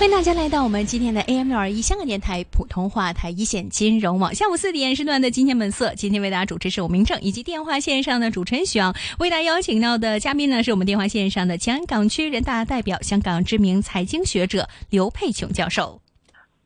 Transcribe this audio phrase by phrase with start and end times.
[0.00, 16.00] 欢迎大家来到我们今天的 AM 六二一香港电台普通话台一线金融网，下午四点时段的今天本色，今天为大家主持是我明正，以及电话线上的主持人许昂，为大家邀请到的嘉宾呢是我们电话线上的香港区人大代表、香港知名财经学者刘佩琼教授。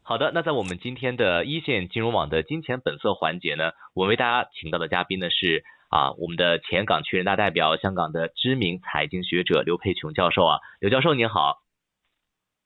[0.02, 11.63] 好的，那在我们今天的一线金融网的金钱本色环节呢，我为大家请到的嘉宾呢是啊我们的前港区人大代表、香港的知名财经学者刘佩琼教授啊，刘教授您好。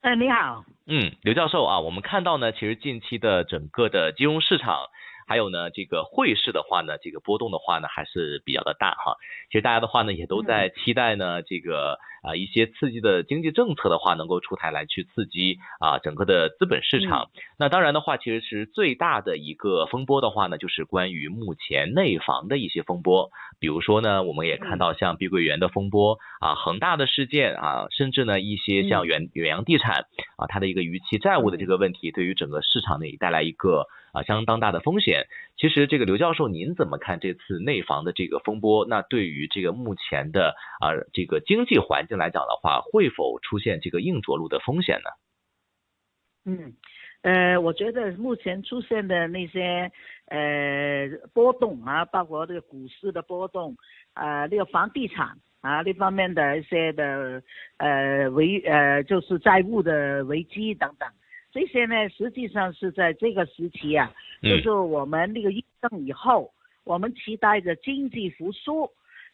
[0.01, 0.65] 哎，你好。
[0.87, 4.87] 嗯，刘教授啊，我们看到呢，其实近期的整个的金融市场，
[5.27, 9.17] 还有呢这个汇市的话呢，这个波动的话呢还是比较的大哈。
[9.51, 17.31] 其实大家的话呢也都在期待呢这个啊一些刺激的经济政策的话能够出台来去刺激啊整个的资本市场。
[17.59, 23.31] 那当然的话，其实是最大的一个风波的话呢，就是关于目前内房的一些风波。
[23.61, 35.27] 比如说呢，我们也看到像碧桂园的风波啊，恒大的事件啊，甚至呢一些像远远洋地产啊，它的一个逾期债务的这个问题，对于整个市场呢也带来一个啊相当大的风险。
[35.57, 38.87] 其实这个刘教授，您怎么看这次内房的这个风波？
[38.87, 45.11] 那对于这个目前的啊这个经济环境来讲的话，会否出现这个硬着陆的风险呢？
[46.45, 46.75] 嗯。
[47.23, 49.91] 呃，我觉得目前出现的那些
[50.27, 53.77] 呃波动啊，包括这个股市的波动，
[54.15, 57.43] 啊，那个房地产啊那方面的一些的
[57.79, 61.09] 呃危呃就是债务的危机等等，
[61.51, 66.53] 这些呢实际上是在这个时期啊，就是我们那个疫症以后，
[66.85, 68.89] 我们期待着经济复苏，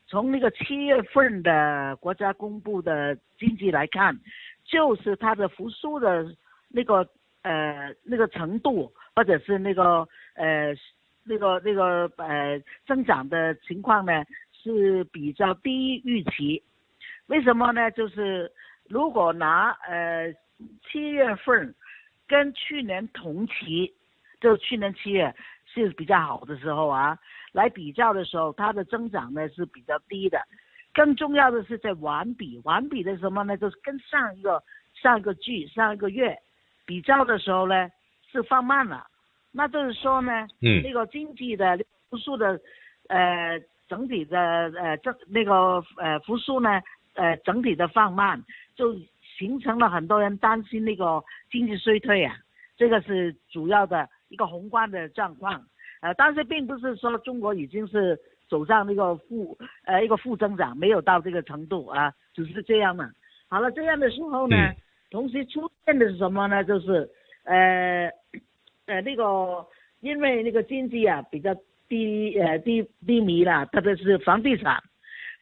[0.07, 4.19] 从那个七月份的国家公布的经济来看，
[4.65, 6.35] 就是它的复苏的
[6.71, 7.07] 那个。
[7.45, 10.75] 呃，那个程度，或者是那个呃，
[11.25, 16.63] 那个那个呃，增长的情况呢，是比较低预期。
[17.27, 17.91] 为什么呢？
[17.91, 18.51] 就是
[18.89, 20.35] 如果拿呃
[20.91, 21.75] 七月份
[22.27, 23.93] 跟去年同期，
[24.41, 25.35] 就去年七月
[25.67, 27.19] 是比较好的时候啊，
[27.53, 30.41] 来比较的时候，它的增长呢是比较低的。
[30.95, 33.55] 更重要的是在环比，环比的什么呢？
[33.59, 34.63] 就是跟上一个
[34.95, 36.39] 上一个季上一个月。
[36.87, 37.91] 比较的时候呢，
[38.31, 39.07] 是放慢了，
[39.53, 41.79] 那就是说呢，嗯，那个经济的
[42.11, 42.61] 复苏的，
[43.09, 43.59] 呃，
[43.89, 46.83] 整体的呃这那个呃复苏呢，
[47.15, 48.43] 呃整体的放慢，
[48.77, 48.95] 就
[49.39, 52.37] 形成了很多人担心那个经济衰退啊，
[52.77, 55.65] 这个是主要的一个宏观的状况，
[56.01, 58.19] 呃，但是并不是说中国已经是
[58.49, 63.11] 走上那个负呃一个负增长，没有到这个程度啊，只是这样嘛。
[63.49, 64.57] 好了，这样的时候呢。
[65.15, 66.65] 同时出现的是什么呢？
[66.65, 67.09] 就是，
[67.45, 68.11] 呃，
[68.87, 69.65] 呃，那个
[70.01, 71.55] 因为那个经济啊比较
[71.89, 74.83] 低，呃低低迷了，特别是房地产，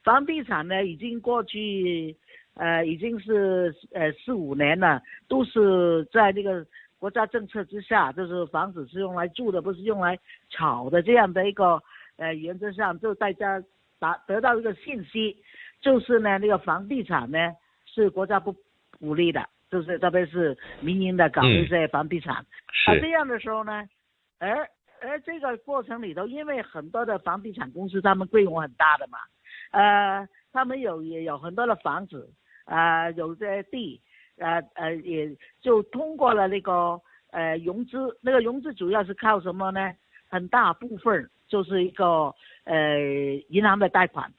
[0.05, 2.15] 房地产呢已经过去，
[2.53, 6.67] 呃已经是呃四五年了，都是在那个
[6.99, 10.19] 国家政策之下，就是房子是用来住的，不是用来
[10.51, 11.83] 炒的这样的一个，
[12.19, 13.59] 呃原则上就大家
[13.99, 15.35] 达得到一个信息，
[15.81, 17.39] 就是呢那个房地产呢
[17.87, 18.55] 是国家不
[19.01, 19.49] 鼓励的。
[19.73, 22.45] 就是特别是民营的搞一些房地产，啊
[23.01, 23.89] 这样的时候呢，
[24.39, 24.69] 而
[25.01, 29.19] 而这个过程里头，因为很多的房地产公司他们规模很大的嘛，
[29.71, 32.29] 呃，他们有也有很多的房子，
[32.67, 33.99] 啊，有些地，
[34.37, 37.01] 呃呃，也就通过了那个
[37.31, 39.91] 呃融资，那个融资主要是靠什么呢？
[40.29, 42.31] 很大部分就是一个
[42.65, 42.99] 呃
[43.49, 44.31] 银行的贷款，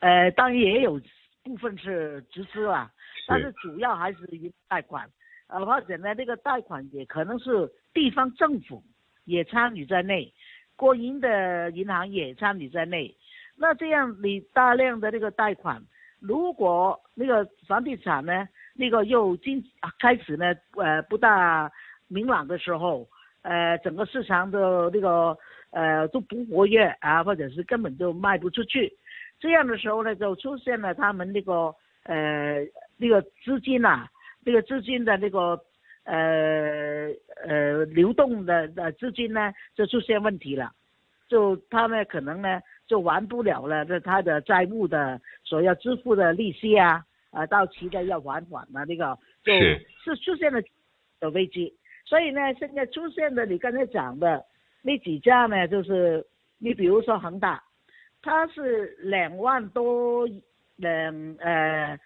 [0.00, 1.00] 呃，当然也有
[1.42, 2.90] 部分是直资啊。
[3.26, 5.08] 但是主要还是银贷款，
[5.46, 8.82] 呃，或者呢，这个贷款也可能是地方政府
[9.24, 10.32] 也参与在内，
[10.74, 13.14] 国营的银行也参与在内。
[13.56, 15.80] 那这样你大量的这个贷款，
[16.18, 19.62] 如果那个房地产呢，那个又经
[20.00, 21.70] 开始呢，呃，不大
[22.08, 23.06] 明朗的时候，
[23.42, 25.38] 呃，整个市场的那个
[25.70, 28.92] 呃都不活跃啊，或者是根本就卖不出去，
[29.38, 31.72] 这样的时候呢，就出现了他们那个
[32.02, 32.66] 呃。
[33.02, 34.06] 那个资金呐，
[34.44, 35.60] 那个资金的那个
[36.04, 37.10] 呃
[37.44, 40.70] 呃流动的的资金呢，就出现问题了，
[41.26, 49.18] 就他们可能呢就还不了了，这他的债务的所要支付的利息啊，啊到期的要还款啊，那个
[50.04, 50.62] 就是出现了
[51.18, 51.74] 的危机，
[52.04, 54.44] 所以呢，现在出现的你刚才讲的
[54.80, 56.24] 那几家呢，就是
[56.58, 57.60] 你比如说恒大，
[58.22, 60.24] 它是两万多
[60.76, 61.98] 两呃。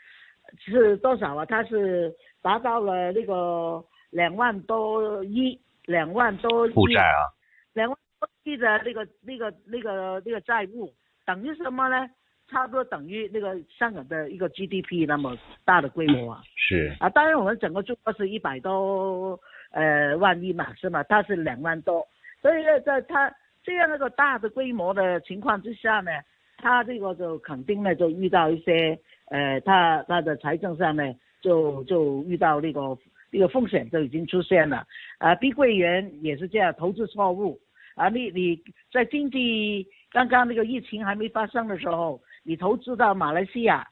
[0.58, 1.44] 是多少啊？
[1.44, 7.28] 它是达到了那个两万多亿，两万多负债啊，
[7.74, 10.92] 两万多亿的那个那个那个那个债务，
[11.24, 12.08] 等于什么呢？
[12.48, 16.42] 差不多等于那个香港的一个 GDP 那么大的规模啊。
[16.54, 19.36] 是啊，当然我们整个中国是一百多
[19.72, 21.02] 呃万亿嘛，是吗？
[21.08, 22.06] 它是两万多，
[22.40, 23.34] 所以呢，在它
[23.64, 26.12] 这样一个大的规模的情况之下呢，
[26.58, 28.96] 它这个就肯定呢就遇到一些
[29.30, 32.98] 呃，他他的财政上呢就就遇到那个
[33.30, 34.86] 那个风险就已经出现了
[35.18, 37.60] 啊，碧桂园也是这样，投资错误
[37.94, 38.62] 啊，你你
[38.92, 42.20] 在经济刚刚那个疫情还没发生的时候。
[42.48, 43.84] 你投资到马来西亚，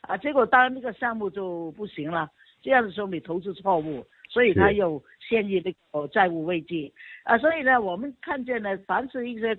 [0.00, 2.28] 啊，结果当然那个项目就不行了。
[2.60, 6.92] 这样的时候你投资错误，所以他又陷入那个债务危机。
[7.22, 9.56] 啊，所以呢，我们看见呢，凡是一些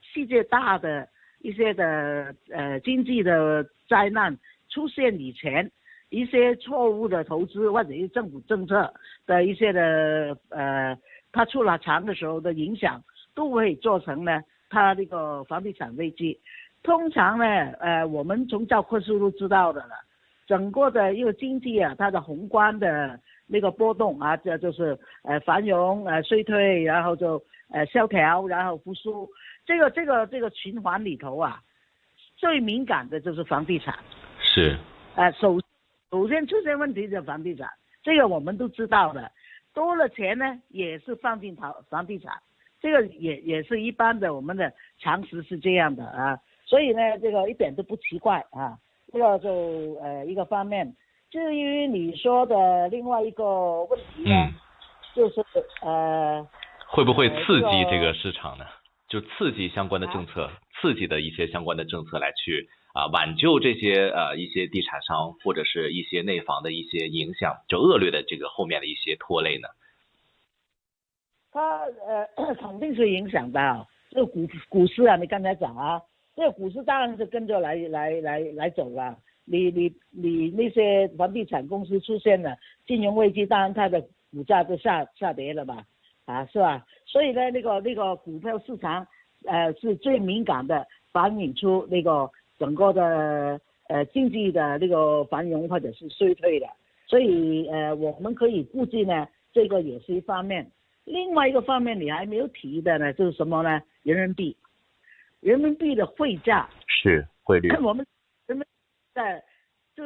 [0.00, 1.06] 世界大的
[1.40, 4.34] 一些的呃经济的灾难
[4.72, 5.70] 出现以前，
[6.08, 8.92] 一些错误的投资或者是政府政策
[9.26, 10.96] 的一些的呃，
[11.30, 13.02] 它出了场的时候的影响，
[13.34, 16.38] 都会造成呢，它这个房地产危机。
[16.82, 17.44] 通常呢，
[17.80, 19.94] 呃，我们从教科书都知道的了，
[20.46, 29.28] 整个的一个经济啊，它的宏观的那个波动啊，这就是呃繁荣呃衰退，然后就呃萧条，然后复苏，
[29.66, 31.60] 这个这个这个循环里头啊，
[32.36, 33.94] 最敏感的就是房地产。
[34.52, 34.76] 是。
[35.14, 35.58] 呃，首
[36.10, 37.68] 首先出现问题就是房地产，
[38.02, 39.30] 这个我们都知道的，
[39.72, 42.34] 多了钱呢也是放进房房地产，
[42.80, 46.38] 这个也也是一般的我们的常识是这样的啊。
[46.66, 48.76] 所以呢，这个一点都不奇怪啊，
[49.10, 50.94] 这个就呃一个方面。
[51.30, 54.50] 至于你说的另外一个问题呢，
[55.14, 55.42] 就是
[55.80, 56.46] 呃
[56.86, 58.64] 会不会刺激这个市场呢？
[59.08, 60.50] 就刺激相关的政策，
[60.80, 69.68] 刺激的一些相关的政策来去啊挽救这些呃一些地产商或者是一些内房的一些影响，就恶劣的这个后面的一些拖累呢？
[71.50, 76.00] 它呃肯定是影响到这个股股市啊，你刚才讲啊。
[76.34, 82.56] 这个股市当然是跟着来来来来走了，你你你那些房地产公司出现了
[82.86, 84.00] 金融危机，当然它的
[84.30, 85.84] 股价就下下跌了吧，
[86.24, 86.86] 啊是吧？
[87.04, 89.06] 所以呢，那个那个股票市场，
[89.44, 92.30] 呃是最敏感的，反映出那个
[92.62, 96.66] 整个的呃经济的那个繁荣或者是衰退的，
[97.08, 100.70] 所以呃我们可以估计呢，这个也是一方面。
[101.04, 103.82] 另外一个方面你还没有提的呢，就是什么呢？
[104.04, 104.56] 人民币。
[105.40, 108.06] 人民币的汇价是汇率，我们
[108.46, 108.64] 人民
[109.12, 109.42] 在
[109.96, 110.02] 这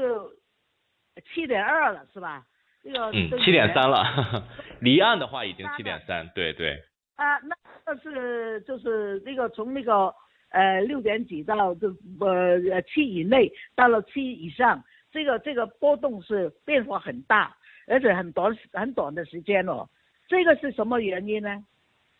[1.34, 2.46] 七点二了，是吧？
[2.82, 4.42] 这个嗯，七点三了，
[4.80, 6.82] 离岸的话已经七点三，对对。
[7.16, 7.54] 啊，那
[7.84, 10.14] 那是就是那个从那个
[10.56, 11.86] 呃六点几到这
[12.20, 14.82] 呃七以内，到了七以上，
[15.12, 17.54] 这个这个波动是变化很大，
[17.86, 19.86] 而且很短很短的时间哦。
[20.26, 21.62] 这个是什么原因呢？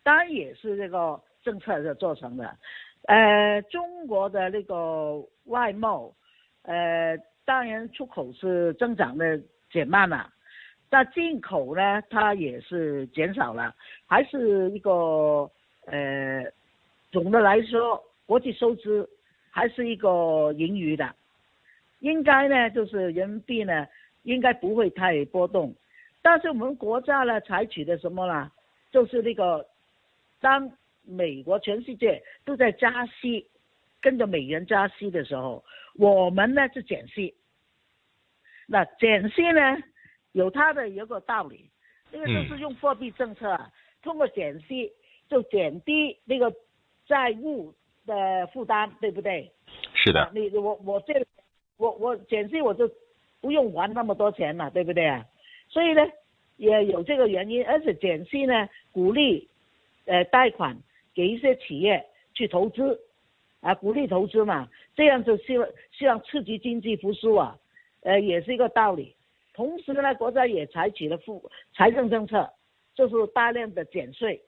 [0.03, 2.55] 当然也是这个政策的造成的。
[3.07, 6.13] 呃，中国的那个外贸，
[6.63, 9.41] 呃，当然出口是增长的
[9.71, 10.29] 减慢了，
[10.89, 13.73] 但进口呢，它也是减少了，
[14.05, 15.49] 还是一个
[15.85, 16.45] 呃，
[17.11, 19.09] 总的来说，国际收支
[19.49, 21.15] 还是一个盈余的，
[22.01, 23.87] 应该呢，就是人民币呢，
[24.21, 25.73] 应该不会太波动，
[26.21, 28.51] 但是我们国家呢，采取的什么呢？
[28.91, 29.65] 就是那个
[30.39, 30.71] 当。
[31.09, 33.47] 美国全世界都在加息，
[34.01, 35.63] 跟着美元加息的时候，
[35.95, 37.33] 我们呢是减息。
[38.65, 39.77] 那减息呢，
[40.33, 41.69] 有它的一个道理，
[42.11, 43.71] 这个就是用货币政策，啊
[44.01, 44.91] 通过减息
[45.29, 46.53] 就减低那个
[47.05, 47.73] 债务
[48.07, 49.51] 的负担，对不对？
[49.93, 50.31] 是的。
[50.33, 51.13] 你我我这
[51.77, 52.89] 我我减息我就
[53.39, 55.23] 不用还那么多钱了，对不对啊？
[55.69, 56.01] 所以呢，
[56.55, 59.47] 也有这个原因，而且减息呢，鼓励
[60.05, 60.75] 呃贷款。
[61.17, 63.01] 给一些企业去投资，
[63.61, 67.57] 啊，鼓励投资嘛，这样就希望希望刺激经济复苏啊，
[68.01, 69.15] 呃，也是一个道理。
[69.55, 72.47] 同时呢，国家也采取了富财政政策，
[72.93, 74.39] 就是大量的减税，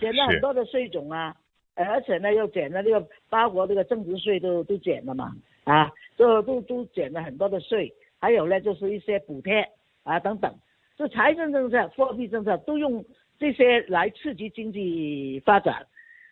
[0.00, 1.36] 减了很多的税种啊，
[1.84, 5.32] 而且呢又减了这个八国这个增值税都都减了嘛，
[5.64, 9.64] 啊，都都都减了很多的税，还有呢就是一些补贴
[10.02, 10.52] 啊等等，
[10.96, 13.04] 这财政政策、货币政策都用
[13.38, 15.86] 这些来刺激经济发展。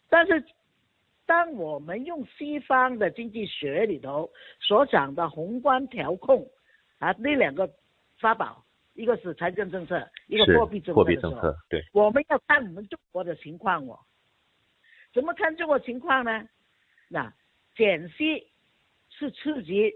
[0.08, 0.44] 但是，
[1.26, 4.28] 当我们用西方的经济学里头
[4.60, 6.44] 所讲的宏观调控
[6.98, 7.68] 啊，那两个
[8.20, 13.98] 法宝，一个是财政政策，一个货币政策货币政策，对，我们要看我们中国的情况哦。
[15.16, 16.46] 怎么看这个情况呢？
[17.08, 17.32] 那
[17.74, 18.46] 减息
[19.08, 19.90] 是刺激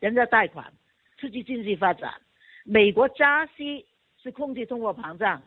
[0.00, 0.72] 人家贷款，
[1.20, 2.10] 刺激经济发展；
[2.64, 3.86] 美国加息
[4.22, 5.42] 是控制通货膨胀。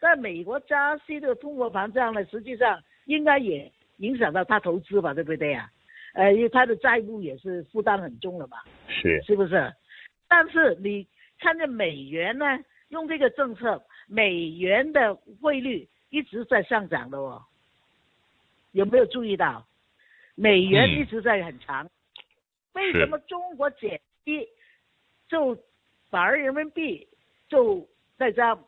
[0.00, 2.82] 但美国加息的通货膨胀呢，实际上。
[3.06, 5.68] 应该也影响到他投资吧，对不对呀？
[6.12, 9.72] 呃，因为他的债务也是负担很重了嘛，是是不是？
[10.28, 11.04] 但是你
[11.40, 12.46] 看见美元呢，
[12.90, 17.42] 用这个政策，美元的汇率一直在上涨的哦，
[18.72, 19.66] 有没有注意到？
[20.34, 21.00] 美元嗯。
[21.00, 21.88] 一直在很强，
[22.72, 24.48] 为什么中国减息，
[25.28, 25.56] 就
[26.08, 27.06] 反而人民币
[27.48, 27.86] 就
[28.16, 28.64] 在这样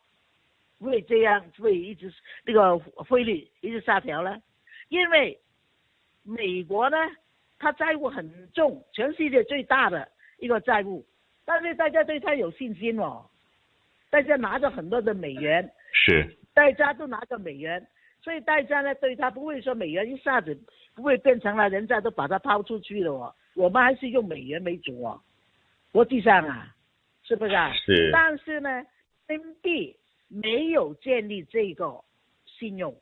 [0.80, 2.12] 会这样会一直
[2.44, 4.42] 那个汇率一直下调呢？
[4.88, 5.40] 因为
[6.22, 6.96] 美国呢，
[7.58, 10.06] 它债务很重，全世界最大的
[10.38, 11.06] 一个债务，
[11.44, 13.24] 但是大家对它有信心哦，
[14.10, 16.36] 大家拿着很多的美元，是。
[16.54, 17.86] 大家都拿着美元，
[18.22, 20.56] 所以大家呢对它不会说美元一下子
[20.94, 25.20] 不会变成了人家都把它抛出去了哦，我们还是用美元为主哦，
[25.90, 26.74] 国际上啊，
[27.24, 27.72] 是不是啊？
[27.74, 28.10] 是。
[28.12, 28.68] 但是呢，
[29.26, 29.96] 人民币
[30.28, 32.02] 没有建立这个
[32.46, 32.94] 信用，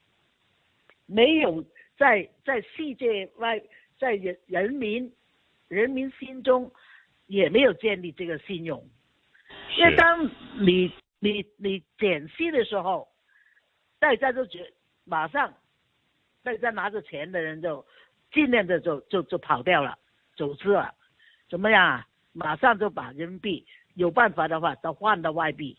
[1.06, 1.62] 没有
[1.98, 3.60] 在在世界外，
[3.98, 5.12] 在人人民
[5.68, 6.72] 人民心中
[7.26, 8.82] 也没有建立这个信用，
[9.76, 10.24] 因为当
[10.64, 13.06] 你你你减息的时候，
[13.98, 14.66] 大家都觉
[15.10, 15.52] 马上，
[16.44, 17.84] 大家拿着钱的人就
[18.32, 19.98] 尽量的就就就跑掉了，
[20.36, 20.94] 走资了，
[21.48, 22.06] 怎么样啊？
[22.32, 25.76] 马上就把人民币有办法的话都换到外币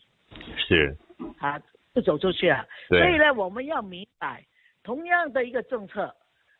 [0.58, 0.94] 是，
[1.38, 1.58] 啊，
[1.94, 2.68] 就走出去了。
[2.88, 4.44] 所以呢，我们要明白，
[4.82, 6.14] 同样的一个政策，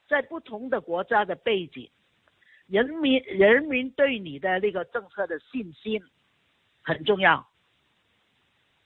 [0.08, 1.90] 在不同的国家的背景，
[2.68, 6.02] 人民人民对你的那个政策的信心
[6.82, 7.46] 很重要，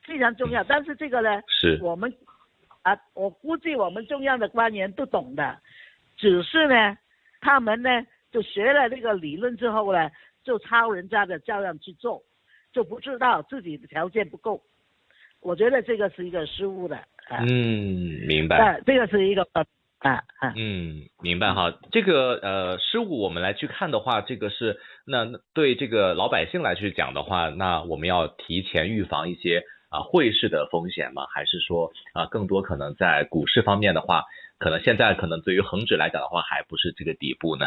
[0.03, 0.65] 非常重要。
[0.65, 2.13] 但是这个呢，是我们
[2.87, 5.59] 啊，我估计我们中央的官员都懂的，
[6.17, 6.97] 只是呢，
[7.41, 7.91] 他们呢
[8.31, 10.09] 就学了这个理论之后呢，
[10.45, 12.23] 就抄人家的照样去做，
[12.73, 14.63] 就不知道自己的条件不够。
[15.41, 16.97] 我觉得这个是一个失误的
[17.29, 18.57] 啊，嗯，明白。
[18.57, 19.45] 啊，这个是一个
[19.99, 21.77] 啊啊，嗯，明白哈。
[21.91, 29.65] 这个呃失误，我们来去看的话，这个是那那对这个老百姓来去讲的话，那我们要提前预防一些
[29.97, 31.27] 啊汇市的风险吗？
[31.33, 34.25] 还是说啊更多可能在股市方面的话，
[34.59, 37.65] 可能现在可能对于恒指来讲的话，还不是这个底部呢？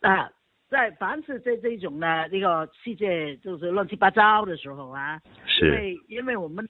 [0.00, 0.30] 啊，
[0.68, 5.20] 在凡是这这种呢，这个世界就是乱七八糟的时候啊，
[5.62, 6.68] 因为因为我们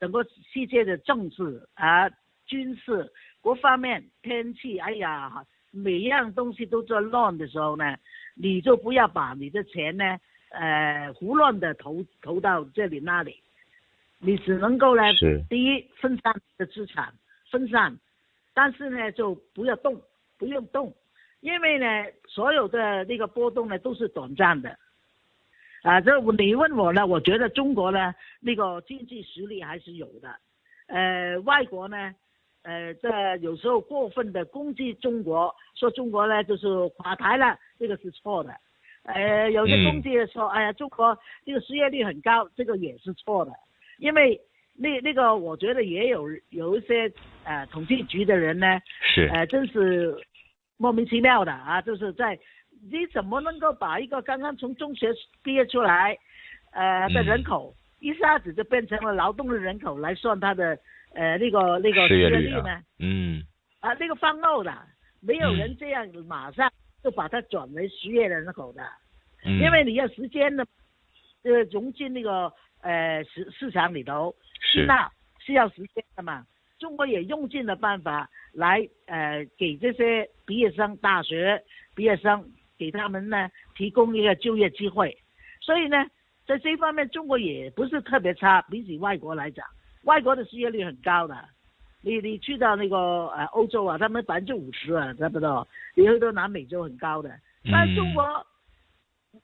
[0.00, 2.08] 整个世界的政治啊、
[2.46, 7.96] 军事各方面、天气，哎呀，每一样东西都在乱的时候呢，
[8.34, 10.18] 你就不要把你的钱呢，
[10.50, 13.42] 呃，胡乱的投投到这里那里，
[14.18, 15.02] 你只能够呢，
[15.48, 17.12] 第一分散你的资产，
[17.50, 17.96] 分散，
[18.52, 20.00] 但是呢就不要动，
[20.38, 20.92] 不用动，
[21.40, 21.86] 因为呢
[22.26, 24.76] 所有的那个波动呢都是短暂的。
[25.82, 30.36] 啊，这你问我呢，我觉得中国呢那个经济实力还是有的，
[30.88, 32.14] 呃，外国呢，
[32.62, 36.66] 呃，这有时候过分的攻击中国，说中国呢就是
[36.96, 38.54] 垮台了，这个是错的，
[39.04, 43.52] 呃，有些攻击的说，哎呀，中国这个失业率很高，这个也是错的，
[43.98, 44.40] 因为
[44.76, 47.10] 那那个我觉得也有有一些
[47.44, 48.78] 呃统计局的人呢，
[49.14, 49.28] 是。
[49.32, 50.14] 呃，真是
[50.76, 51.80] 莫名其妙的啊！
[51.82, 52.38] 就是在
[52.90, 55.08] 你怎么能够把一个刚刚从中学
[55.42, 56.16] 毕业出来，
[56.72, 60.78] 呃的嗯人口，一下子就变成了劳动的人口来算他的
[61.14, 62.82] 呃那个那个失业率率啊呢？
[62.98, 63.42] 嗯。
[63.80, 64.72] 啊，那个放漏的，
[65.20, 65.56] 没有嗯。
[65.56, 66.70] 人这样马上
[67.02, 68.82] 就把它转为失业人口的，
[69.44, 70.66] 嗯，因为你要时间的，
[71.42, 72.52] 呃，融进那个
[72.82, 74.84] 呃市市场里头，是。
[74.86, 76.46] 那是要时间的嘛。
[76.78, 81.62] 中国也用尽了办法来呃给这些毕业生、大学
[81.94, 82.42] 毕业生
[82.78, 85.16] 给他们呢提供一个就业机会，
[85.60, 86.06] 所以呢，
[86.46, 89.66] 在这方面中国也不是特别差，比起外国来讲，
[90.04, 91.36] 外国的失业率很高的。
[92.02, 92.96] 你你去到那个
[93.28, 97.30] 呃欧洲啊，他们百分之五十啊，差不多，你去到南美洲很高的，
[97.70, 98.46] 但是中国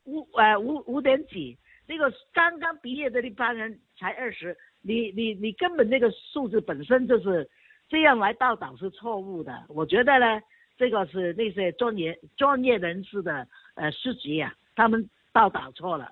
[0.04, 7.48] 五呃五五点几，那个刚刚毕业的那帮人才二十，你你你根本那个数字本身就是
[7.88, 9.64] 这样来报道是错误的。
[9.68, 10.40] 我觉得呢，
[10.78, 16.10] 这个是那些专业专业人士的呃失职啊，他们报道错了。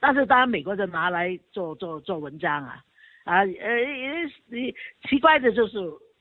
[0.00, 2.82] 但是当然美国人拿来做做做文章啊，
[3.24, 3.76] 啊呃
[4.48, 4.74] 你
[5.08, 5.78] 奇怪的就是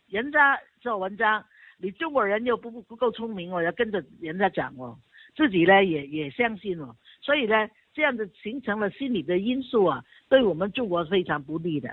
[0.10, 1.44] 人家做文章，
[1.78, 4.98] 你中国人又不不够聪明哦，要跟着人家讲哦。
[5.34, 11.90] 自己呢也也相信哦，所以呢，这样子形成了心理的因素啊，对我们中国非常不利的，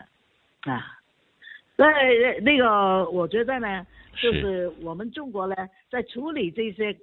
[0.63, 0.99] 啊，
[1.77, 1.87] 那
[2.41, 3.87] 那个我觉得呢，
[4.17, 5.55] 就是我们中国呢，
[5.89, 6.99] 在处理这些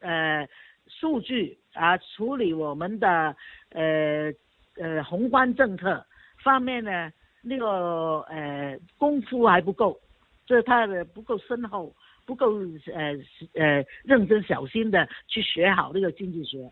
[0.00, 0.48] 呃
[0.86, 3.36] 数据啊，处理我们的
[3.72, 4.32] 呃
[4.78, 6.06] 呃宏观政策
[6.42, 7.12] 方面呢，
[7.44, 9.96] 那个呃功夫还不够，
[10.46, 11.94] 这他的不够深厚，
[12.26, 12.54] 不够
[12.92, 13.14] 呃
[13.54, 16.70] 呃认真小心的去学好这个经济学。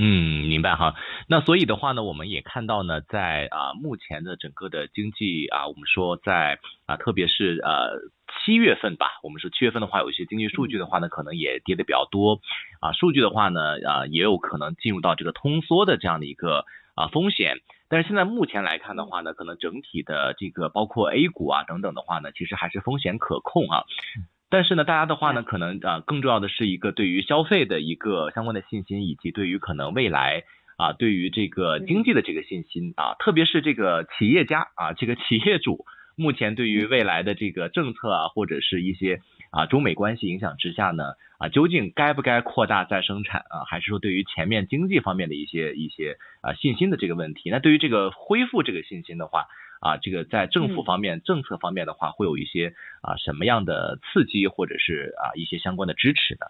[0.00, 0.94] 嗯，明白哈。
[1.26, 7.98] 那所以的话呢，我们也看到呢，在啊目前的整个的经济啊，我们说在啊，特别是呃
[8.44, 12.40] 七月份吧，我们说七月份的话，有一些经济数据的话呢，可能也跌的比较多
[12.80, 12.92] 啊。
[12.92, 16.64] 数据的话呢，啊也有可能进入到这个通缩的这样的一个
[16.98, 17.58] 啊风险。
[17.88, 23.84] 但是现在目前来看的话呢，可能整体的这个包括 A 股啊等等的话呢，其实还是风险可控啊。
[24.50, 30.42] 但是呢，大家的话呢，可能啊，更重要的是一个对于消费的一个相关的信心，以及对于可能未来
[30.76, 35.84] 啊，对于这个经济的这个信心啊，特别是这个企业家啊，这个企业主
[36.16, 47.50] 目前对于未来的这个政策啊，或者是一些啊中美关系影响之下呢，啊，究竟该不该扩大再生产啊，还是说对于前面经济方面的一些一些啊信心的这个问题？
[47.50, 49.46] 那对于这个恢复这个信心的话。
[49.80, 56.46] 啊，这个在政府方面、政策方面的话，会有一些啊什么样的刺激，或者是啊一些相关的支持呢？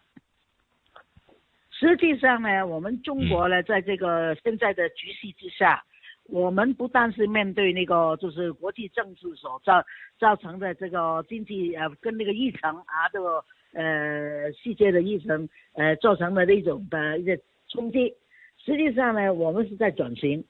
[1.70, 5.84] 实际上呢，我们中国呢，在这个现在的局势之下，
[6.28, 9.82] 我们不但是面对那个就是国际政治所造
[10.18, 13.42] 造成的这个经济呃跟那个疫情啊这个
[13.72, 18.14] 呃世界的疫情呃造成的那种的一些冲击，
[18.58, 20.44] 实际上呢，我们是在转型。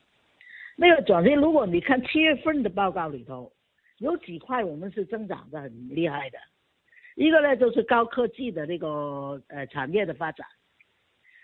[0.77, 3.51] 那个转型，如果你看七月份的报告里头，
[3.99, 6.39] 有几块我们是增长的很厉害的，
[7.17, 10.47] 一个呢就是高科技的那个呃产业的发展，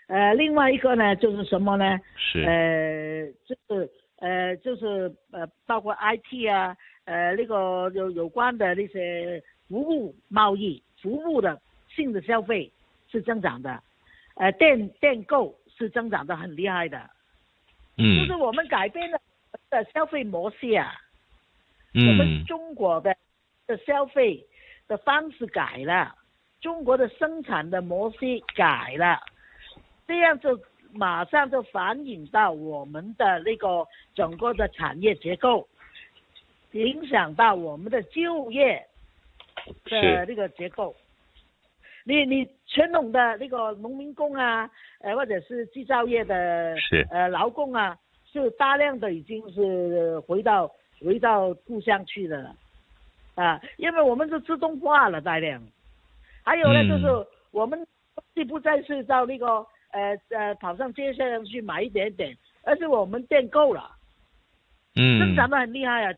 [0.07, 1.99] 呃，另外一个呢就是什么呢？
[2.15, 12.71] 是呃，就是呃就是呃包括 IT 啊，呃那个有有关的那些服务贸易、服务的性的消费
[13.11, 13.81] 是增长的，
[14.35, 17.09] 呃电电购是增长的很厉害的。
[17.97, 19.19] 嗯，就是我们改变了
[19.69, 20.93] 的消费模式啊，
[21.93, 23.15] 嗯，我们中国的
[23.67, 24.45] 的消费
[24.87, 26.13] 的方式改了，
[26.59, 28.17] 中国的生产的模式
[28.53, 29.19] 改了，
[30.05, 30.59] 这样就
[30.95, 35.67] 马上就反映到我们的那个整个的产业结构，
[36.71, 38.85] 影响到我们的就业
[39.83, 40.95] 的那个结构。
[42.05, 44.69] 你你传统的那个农民工啊，
[44.99, 47.05] 呃或者是制造业的是。
[47.09, 47.97] 呃劳工啊，
[48.31, 52.55] 是大量的已经是回到回到故乡去了，
[53.33, 55.61] 啊，因为我们是自动化了大量，
[56.43, 57.85] 还有呢就是我们
[58.35, 63.95] 既不再是到那个呃呃跑上街上去买一点点，而是我们电购了，
[64.95, 66.13] 嗯，增长的很厉害啊，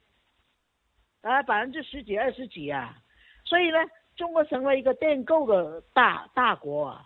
[1.21, 2.97] 啊百分之十几二十几啊，
[3.45, 3.77] 所以呢。
[4.17, 7.05] 中国成为一个电购的大大国啊，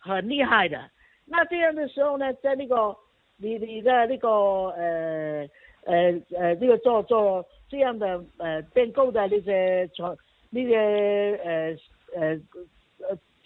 [0.00, 0.90] 很厉害的。
[1.24, 2.92] 那这样的时候呢，在那个
[3.36, 5.48] 你你的那个呃
[5.84, 10.18] 呃呃这个做做这样的呃电购的那些从
[10.50, 11.76] 那些呃
[12.16, 12.40] 呃呃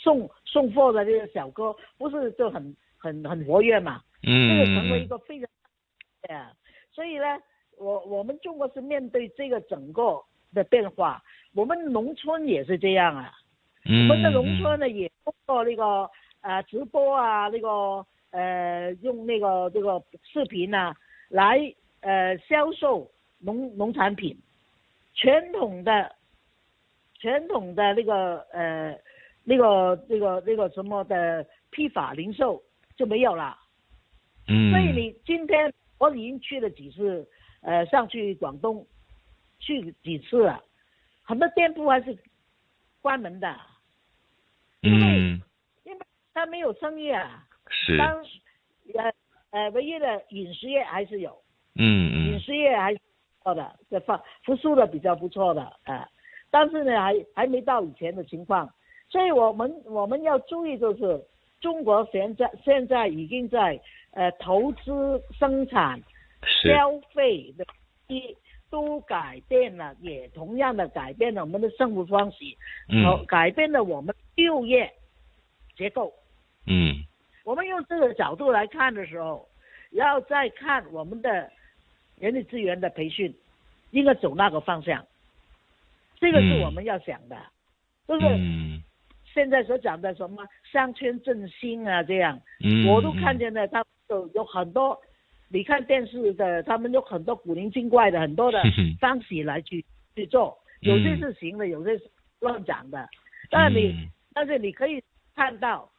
[0.02, 4.02] 送送货的这个小哥，不是就很很很活跃嘛？
[4.24, 5.48] 嗯，这个成为一个非常
[6.22, 6.52] 对啊，
[6.90, 7.24] 所以呢，
[7.78, 10.20] 我我们中国是面对这个整个
[10.52, 11.22] 的变化。
[11.54, 13.30] 我们农村也是这样啊，
[13.84, 16.08] 嗯我们的农村呢也通过那个
[16.40, 20.96] 呃直播啊，那个呃用那个这个视频啊
[21.28, 21.58] 来
[22.00, 24.36] 呃销售农农产品，
[25.14, 26.14] 传统的
[27.20, 28.98] 传统的那个呃
[29.44, 32.62] 那个那个那个什么的批发零售
[32.96, 33.58] 就没有了，
[34.48, 37.26] 嗯，所以你今天我已经去了几次，
[37.62, 38.86] 呃上去广东
[39.58, 40.62] 去几次了。
[41.22, 42.16] 很多店铺还是
[43.00, 43.56] 关门的，
[44.80, 45.40] 因为
[45.84, 45.98] 因为
[46.34, 47.46] 他没有生意啊。
[47.68, 47.96] 是。
[47.96, 48.24] 当
[48.94, 49.12] 呃
[49.50, 51.30] 呃，唯一的饮食业还是有。
[51.76, 52.32] 嗯嗯。
[52.32, 56.08] 饮食业还是不错的，这复复苏的比较不错的啊，
[56.50, 58.68] 但是呢，还还没到以前的情况，
[59.12, 61.22] 所以我们我们要注意，就是
[61.60, 63.78] 中国现在现在已经在
[64.12, 66.02] 呃投资生产
[66.64, 67.64] 消费的
[68.08, 68.34] 一。
[68.72, 72.38] 都改变了，也同样的改变了我们的生活方式，
[72.88, 74.90] 嗯，改变了我们就业
[75.76, 76.10] 结构，
[76.66, 77.04] 嗯，
[77.44, 79.46] 我们用这个角度来看的时候，
[79.90, 81.52] 要再看我们的
[82.18, 83.36] 人力资源的培训，
[83.90, 85.06] 应该走那个方向，
[86.18, 87.36] 这个是我们要想的，
[88.08, 88.26] 就是
[89.32, 94.98] 现在所讲的什么乡村振兴啊，这样，嗯，我都看见了，他有有很多。
[95.48, 98.62] 你看电视的，他们有很多古灵精怪的很多的
[99.00, 102.04] 方式来去去做，有些是行的，有些是
[102.40, 103.06] 乱讲的。
[103.50, 103.94] 但你
[104.32, 105.02] 但是你可以
[105.34, 105.90] 看到，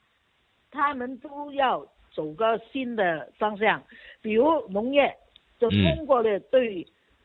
[0.71, 3.83] 他们都要走个新的方向，
[4.23, 5.15] 比如农业，
[5.59, 6.83] 就通过了对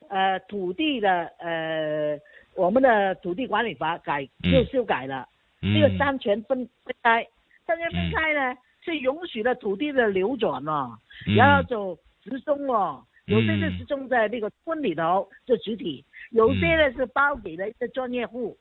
[0.09, 2.19] 呃土地的呃
[2.55, 5.27] 我们的土地管理法改又修改了，
[5.61, 7.27] 这个三权分分开，
[7.67, 10.97] 三权分开呢是允许了土地的流转哦，
[11.37, 18.57] 然后就集中哦，有些是集中在那个村里头这主体，有些呢是包给了一些专业户。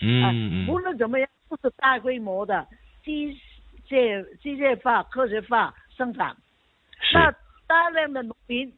[0.00, 2.66] 嗯无论怎么样，都是大规模的
[3.04, 3.32] 机
[3.88, 6.36] 械机械化、科学化生产。
[7.12, 7.32] 那
[7.68, 8.72] 大量的农民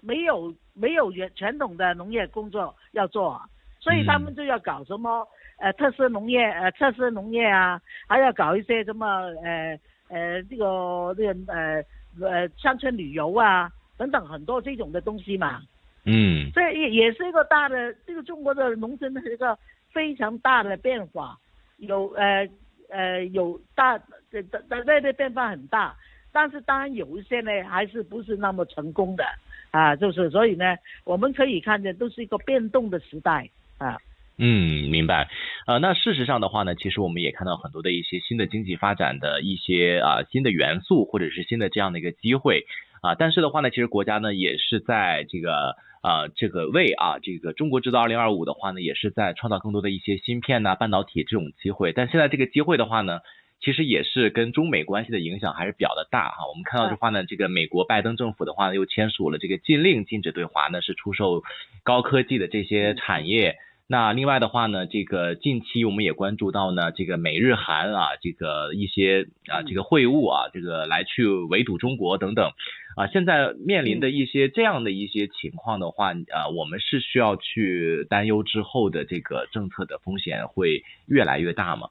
[0.00, 3.40] 没有没有原传统的农业工作要做，
[3.88, 5.26] 所以他们就要搞什么
[5.58, 9.06] 呃特色农业呃特色农业啊，还要搞一些什么
[9.42, 11.82] 呃呃这个这个呃
[12.20, 15.62] 呃乡村旅游啊等等很多这种的东西嘛。
[16.04, 19.58] 嗯，这也也是一个大的这个中国的农村的一个。
[19.90, 21.36] 非常大的变化，
[21.78, 22.46] 有呃
[22.90, 23.98] 呃有大
[24.30, 25.96] 这这这这变化很大，
[26.30, 29.24] 但是当然有一些呢还是不是那么成功的。
[29.70, 33.48] 啊，就是所以呢，我们可以看见都是一个变动的时代
[33.78, 33.96] 啊。
[34.36, 35.28] 嗯，明白。
[35.66, 42.66] 呃，那事实上的话呢，其实我们也看到很多的一些新的经济发展的一些啊新的元素，或者是新的这样的一个机会
[43.02, 45.76] 啊，但是的话呢，其实国家呢也是在这个。
[46.00, 51.92] 啊，这个为啊，这个中国制造二零二五的话呢，也是在创造更多的一些芯片呐、半导体这种机会。
[51.92, 53.18] 但现在这个机会的话呢，
[53.60, 56.46] 其实也是跟中美关系的影响还是比较的大哈。
[56.48, 61.42] 我们看到的话呢，这个美国拜登政府的话呢，又签署了这个禁令，禁止对华呢是出售
[61.82, 63.56] 高科技的这些产业。
[63.90, 72.52] 那另外的话呢，这个近期我们也关注到呢，这个美日韩啊，这个一些啊这个会晤啊，这个来去围堵中国等等。
[72.96, 81.88] 啊，现在面临的一些这样的一些情况的话，啊，我们是需要去担忧之后的这个政策的风险会越来越大吗？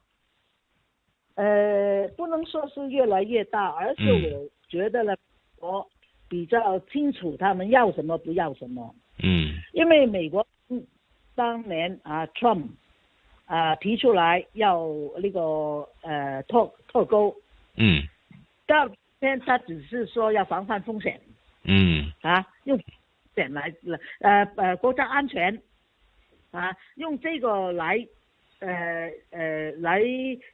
[1.34, 5.16] 呃，不能说是越来越大，而是我觉得呢，
[5.60, 5.84] 我
[6.28, 8.94] 比较清楚他们要什么不要什么。
[9.20, 9.54] 嗯。
[9.72, 10.46] 因为美国
[11.38, 12.66] 当年啊，Trump
[13.46, 14.84] 啊提出来要
[15.22, 15.40] 那个
[16.02, 17.32] 呃脱脱钩。
[17.76, 18.02] 嗯。
[18.66, 21.18] 到现他只是说要防范风险，
[21.62, 22.78] 嗯，啊，用
[23.34, 23.72] 险来
[24.20, 25.58] 呃呃国家安全，
[26.50, 28.06] 啊，用这个来
[28.60, 30.02] 呃呃来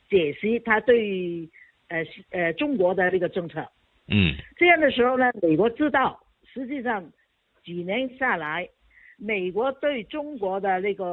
[0.09, 1.49] 解析他对
[1.89, 3.67] 呃呃中国的那个政策，
[4.07, 6.21] 嗯，这样的时候呢，美国知道
[6.53, 7.05] 实际上
[7.65, 8.69] 几年下来，
[9.17, 11.05] 美国对中国的那个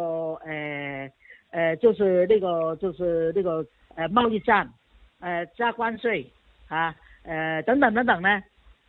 [0.45, 1.11] 呃
[1.51, 4.71] 呃就是那个就是那个呃贸易战，
[5.19, 6.25] 呃加关税
[6.67, 6.95] 啊。
[7.23, 8.41] 呃，等等等等呢，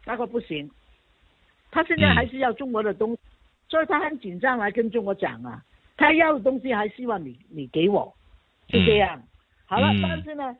[0.06, 0.70] 那个不行，
[1.70, 3.20] 他现在还是要中国的东西，
[3.68, 5.62] 所以他很紧张来跟中国讲啊，
[5.98, 8.10] 他要的东西还希望你你给我，
[8.70, 9.22] 是这样。
[9.66, 10.56] 好了，但是呢，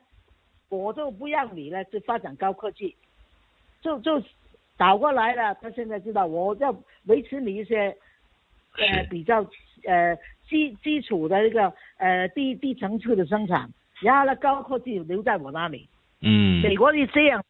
[0.69, 2.95] 我就不让你呢，去发展高科技，
[3.81, 4.21] 就就
[4.77, 5.55] 倒过来了。
[5.55, 7.97] 他现在知道我要维持你一些
[8.77, 9.41] 呃比较
[9.85, 13.69] 呃基基础的那个呃低低层次的生产，
[14.01, 15.87] 然后呢高科技留在我那里。
[16.21, 17.43] 嗯，美国是这样。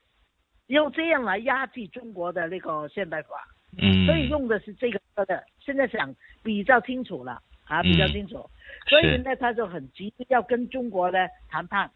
[0.68, 3.36] 用这样来压制中国的那个现代化，
[3.78, 5.44] 嗯，所以用的是这个的。
[5.60, 8.50] 现在想比较清楚了啊，比较清楚，
[8.88, 11.92] 所以呢，他就很急要跟中国呢谈判，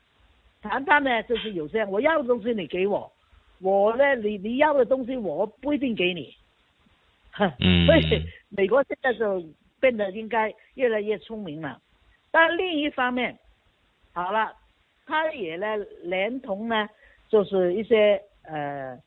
[0.61, 3.09] 谈判呢就是有这样，我要的东西你给我，
[3.61, 6.35] 我呢你你要的东西我不一定给你，
[7.59, 9.43] 嗯，所以美国现在就
[9.79, 11.79] 变得应该越来越聪明了，
[12.31, 13.37] 但另一方面，
[14.13, 14.53] 好了，
[15.05, 15.65] 他也呢
[16.03, 16.89] 连同呢
[17.29, 18.21] 就是一些。
[18.49, 18.97] 呃，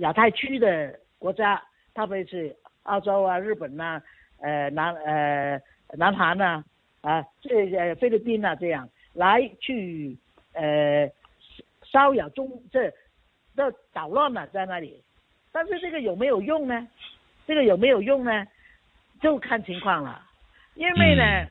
[0.00, 1.62] 亚太区的国家，
[1.94, 4.02] 特别是澳洲啊、日本呐、
[4.40, 5.60] 呃南呃
[5.96, 6.64] 南韩呐
[7.00, 10.18] 啊，这呃菲律宾啊这样来去
[10.54, 11.08] 呃
[11.84, 12.92] 骚扰中这
[13.54, 15.00] 这捣乱了在那里，
[15.52, 16.88] 但是这个有没有用呢？
[17.50, 18.46] 这个有没有用呢？
[19.20, 20.22] 就看情况了，
[20.74, 21.50] 因为呢，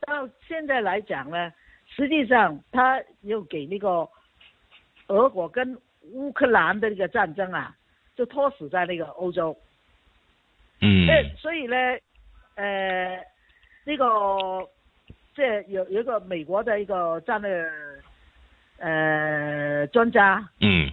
[0.00, 1.50] 到现在来讲呢，
[1.86, 4.06] 实际上他又给那个
[5.06, 5.80] 俄国跟
[6.12, 7.74] 乌克兰的那个战争啊，
[8.14, 9.56] 就拖死在那个欧洲。
[10.82, 11.08] 嗯。
[11.38, 11.74] 所以呢，
[12.56, 13.18] 呃，
[13.84, 14.06] 那个
[15.34, 17.66] 这有有一个美国的一个战略
[18.76, 20.46] 呃专家。
[20.60, 20.92] 嗯。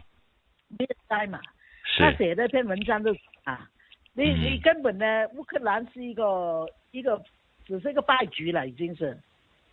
[0.69, 1.41] 米塞嘛。
[1.83, 2.01] 是。
[2.01, 3.69] 他写的篇文章就啊，
[4.15, 7.21] 你你根本呢，乌克兰是一个一个
[7.65, 9.15] 只是一个败局了，已经是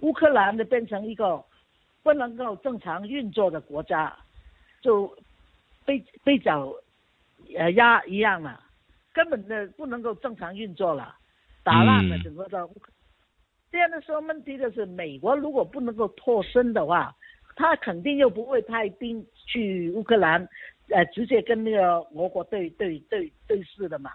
[0.01, 1.43] 乌克兰的变成一个
[2.03, 4.15] 不能够正常运作的国家，
[4.83, 5.11] 就。
[5.85, 6.73] 被被脚
[7.57, 8.63] 呃压一样了，
[9.13, 11.13] 根本的不能够正常运作了，
[11.65, 12.69] 打烂了整个的。
[13.73, 17.13] 这样的时候，问题就是美国如果不能够脱身的话，
[17.57, 20.49] 他肯定又不会派兵去乌克兰，
[20.91, 24.13] 呃，直接跟那个俄国对对对对峙的嘛。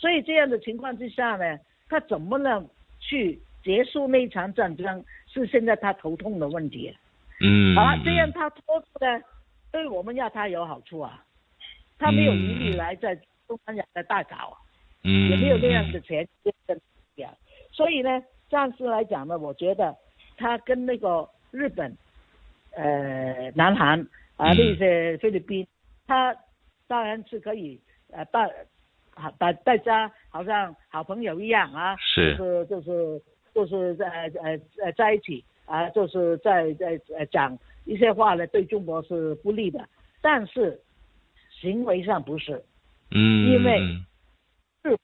[0.00, 2.66] 所以这样的情况之下呢，他怎么能
[3.00, 6.96] 去结束那场战争，是现在他头痛的问题。
[7.42, 9.22] 嗯，好了，这样他拖住呢，
[9.70, 11.22] 对我们亚太有好处啊，
[11.98, 13.14] 他没有余力来在
[13.46, 14.56] 东南亚的大搞啊，
[15.04, 16.26] 嗯，也没有那样的钱
[16.66, 16.80] 跟
[17.16, 17.30] 呀，
[17.70, 19.94] 所以呢，暂时来讲呢，我觉得
[20.38, 21.94] 他跟那个日本、
[22.72, 24.00] 呃，南韩
[24.36, 25.66] 啊那些菲律宾，
[26.06, 26.34] 他
[26.88, 27.78] 当然是可以
[28.12, 28.48] 呃大
[29.20, 32.36] 好大大家好像好朋友一样啊，是。
[32.36, 33.22] 就是就是
[33.54, 39.88] 就是在呃呃在一起啊，就是在在呃讲一些话呢，对中国是不利的，
[40.20, 40.80] 但是
[41.50, 42.64] 行为上不是，
[43.10, 43.78] 嗯，因为
[44.82, 44.98] 是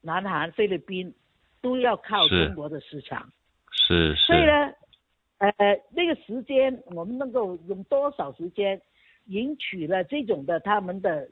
[0.00, 1.14] 南韩、菲律宾
[1.62, 3.30] 都要靠中国的市场，
[3.70, 4.72] 是是，所以呢，
[5.38, 5.52] 呃，
[5.90, 8.80] 那个时间我们能够用多少时间
[9.26, 11.28] 赢取了这种的他们的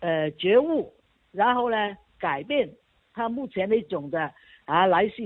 [0.00, 0.92] 呃觉悟，
[1.32, 1.76] 然后呢
[2.18, 2.70] 改变
[3.12, 4.32] 他目前那种的
[4.64, 5.22] 啊来势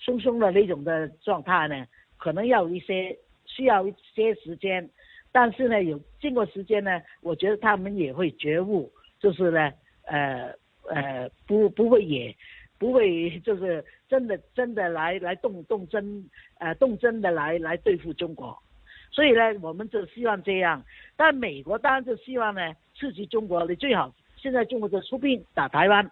[0.00, 1.86] 汹汹的那种的状态呢，
[2.18, 4.88] 可能要一些需要一些时间，
[5.32, 9.72] 但是呢有经过时间呢，我觉得他们也会觉悟，就是呢
[10.04, 10.52] 呃
[10.90, 12.34] 呃不不会也。
[12.78, 16.22] 不会，就是真的真的来来动动真，
[16.58, 18.54] 呃动真的来来对付中国，
[19.10, 20.84] 所以呢，我们就希望这样。
[21.16, 22.60] 但美国当然就希望呢
[22.94, 24.14] 刺激中国，你最好
[24.46, 26.08] 现在中国就出兵打台湾，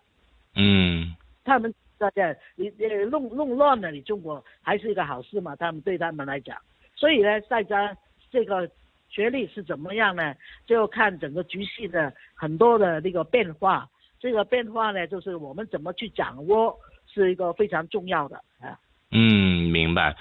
[0.56, 5.54] 嗯他们大家你你弄弄乱了，你中国还是一个好事嘛？
[5.54, 6.58] 他们对他们来讲，
[6.96, 7.96] 所以呢，大家
[8.32, 8.68] 这个
[9.08, 10.34] 学历是怎么样呢？
[10.66, 13.88] 就看整个局势的很多的那个变化。
[14.18, 18.76] 这个变化呢，就是我们怎么去掌握，是一个非常重要的啊。
[19.12, 20.16] 嗯，明白。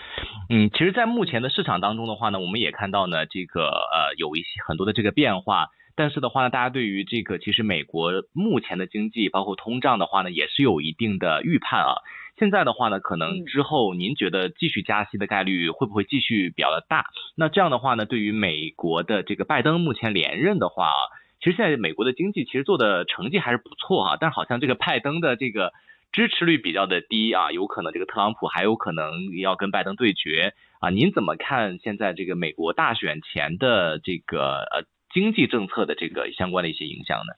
[0.52, 5.70] 嗯，其实，在目前的市场当中的话呢，我们也看到呢，这个呃有一些很多的这个变化。
[5.96, 11.96] 但是的话呢，大家对于这个其实美国目前的经济，包括通胀的话呢，也是有一定的预判啊。
[12.38, 17.06] 现在的话呢，可能之后您觉得继续加息的概率会不会继续比较的大？
[17.36, 20.98] 那这样的话呢，对于美国的这个拜登目前连任的话啊。
[21.40, 25.74] 其实现在美国的经济其实做的成绩还是不错啊，但好像这个拜登的这个
[26.14, 30.90] 支持率比较的低啊，有可能这个特朗普还有可能要跟拜登对决啊。
[30.90, 37.34] 您怎么看现在这个美国大选前的这个呃经济政策的这个相关的一些影响呢？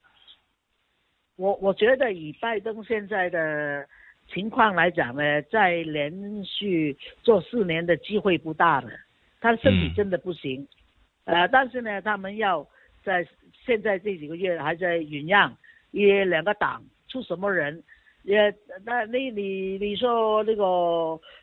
[1.37, 3.85] 我我觉得以拜登现在的
[4.29, 8.89] 情况来讲呢，再连续做四年的机会不大了，
[9.41, 10.65] 他身体真的不行，
[11.25, 12.65] 呃，但是呢，他们要
[13.03, 13.27] 在
[13.65, 15.53] 现在这几个月还在酝酿，
[15.91, 17.83] 也两个党出什么人，
[18.23, 20.63] 也那你你你说那个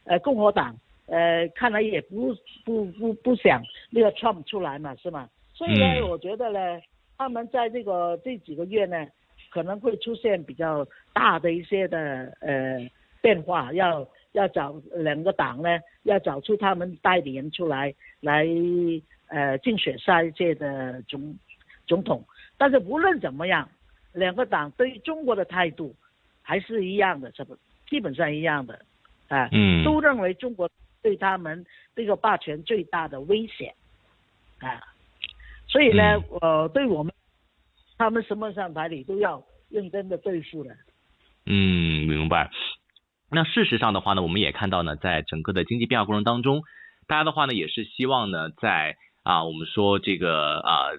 [0.04, 0.74] 呃共和党
[1.06, 5.28] 呃看来也不不不不想那个 Trump 出来嘛是吗？
[5.62, 6.80] 所以呢，我觉得呢，
[7.16, 9.06] 他们在这个这几个月呢，
[9.50, 18.46] 可能会出现比较大的一些的呃变化，要要找两个党呢，要找出他们代理人出来来
[19.28, 21.36] 呃竞选下一届的总。
[21.84, 22.24] 总统，
[22.56, 23.68] 但是无论怎么样，
[24.12, 25.92] 两个党对于中国的态度
[26.40, 27.56] 还是一样的，这不
[27.88, 28.78] 基本上一样的，
[29.28, 30.70] 啊，嗯，都认为中国
[31.02, 33.74] 对他们这个霸权最大的威胁，
[34.60, 34.80] 啊，
[35.72, 37.12] 所以呢，呃，对我们，
[37.96, 40.76] 他们什么上台你都要认真的对付的。
[41.46, 42.50] 嗯，明白。
[43.30, 46.62] 那事实上的话呢，我们也看到呢，在整个的经济变化过程当中，
[47.06, 50.90] 大家的话呢，也是希望呢，在啊，我们说这个啊。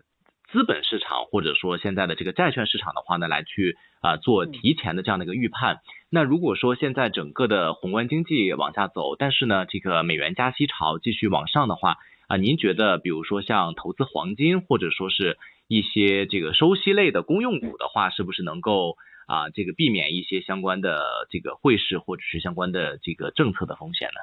[0.51, 5.79] 资本市场或者说现在的这个债券市场的话呢，来去啊做提前的这样的一个预判。
[6.11, 11.97] 那如果说现在整个的宏观经济往下走，但是呢这个美元加息潮继续往上的话
[12.33, 24.19] 啊，您觉得比如说像投资黄金或者说是一些这个收息类的公用股的话，是不是能够啊这个避免一些相关的这个汇市或者是相关的这个政策的风险呢？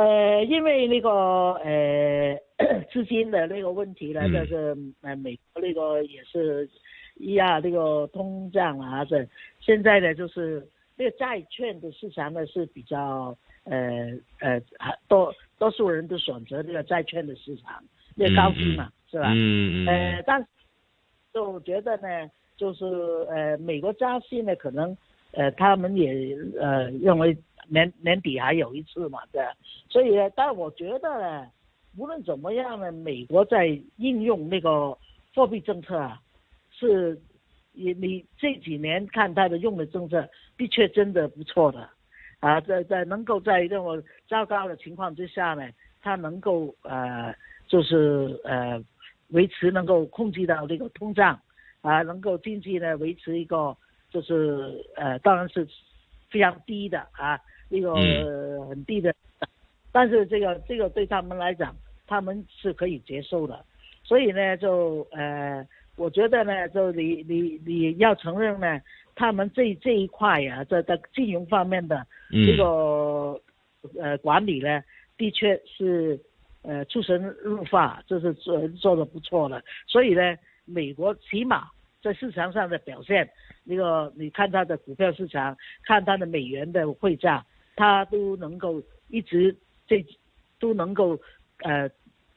[0.00, 1.10] 呃，因为那个
[1.56, 2.38] 呃
[2.90, 6.66] 资金的那个问题呢，就是呃美国那个也是
[7.16, 9.28] 一样，那个通胀啊，这
[9.60, 14.60] 现在呢就是那个债券的市场呢是比较呃呃
[15.08, 17.82] 多多数人都选择这个债券的市场，
[18.14, 19.30] 那个高息嘛，是吧？
[19.34, 19.86] 嗯嗯。
[19.86, 20.46] 呃，但
[21.32, 22.84] 就觉得呢，就是
[23.28, 24.96] 呃美国加息呢，可能
[25.32, 27.36] 呃他们也呃认为。
[27.68, 29.40] 年年底还有一次嘛，对，
[29.88, 31.46] 所以呢，但我觉得呢，
[31.96, 33.66] 无论怎么样呢，美国在
[33.98, 34.98] 应用那个
[35.32, 36.20] 货币政策啊，
[36.72, 37.16] 是，
[37.72, 41.88] 你你这几年看它的用的政策，的确真的不错的，
[42.40, 45.68] 啊，在在能够在这么糟糕的情况之下呢，
[46.00, 47.34] 他能够呃，
[47.68, 48.82] 就是呃，
[49.28, 51.40] 维持能够控制到这个通胀，
[51.80, 53.76] 啊，能够经济呢维持一个
[54.10, 55.66] 就是呃，当然是
[56.30, 57.38] 非常低的啊。
[57.68, 57.94] 一个
[58.68, 59.14] 很低的，
[59.90, 61.74] 但是这个这个对他们来讲，
[62.06, 63.64] 他们是可以接受的，
[64.04, 68.78] 所以呢，就呃，我觉得呢，就你你你要承认呢，
[69.14, 73.40] 他们这这一块呀，在在金融方面的这个
[74.00, 74.82] 呃管理呢，
[75.16, 76.18] 的确是
[76.62, 81.68] 呃出神入化，这是做做的不错的，所以呢，美国起码
[82.02, 83.28] 在市场上的表现，
[83.64, 87.44] 那个你看它的股票市场，看它的美元的汇价，
[87.76, 89.56] 它都能够一直。
[89.88, 90.02] 这
[90.58, 91.20] 都能够
[91.58, 91.90] 呃